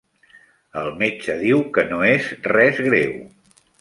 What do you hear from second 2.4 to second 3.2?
res greu.